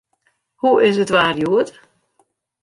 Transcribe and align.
Hoe 0.59 0.83
is 0.87 0.97
it 1.03 1.13
waar 1.15 1.35
hjoed? 1.37 1.69